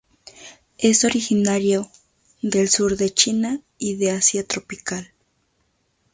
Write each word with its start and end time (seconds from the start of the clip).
Es 0.79 1.03
originario 1.03 1.87
del 2.41 2.69
sur 2.69 2.97
de 2.97 3.13
China 3.13 3.59
y 3.77 3.97
de 3.97 4.09
Asia 4.09 4.43
tropical. 4.43 5.11